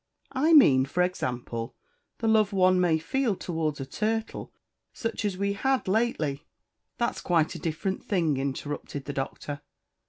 [0.33, 1.75] "I mean, for example,
[2.17, 4.51] the love one may feel towards a turtle,
[4.91, 6.47] such as we had lately."
[6.97, 9.61] "That's quite a different thing," interrupted the Doctor.